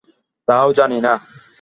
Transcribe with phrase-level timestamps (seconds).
[0.47, 1.13] তাও জানি না।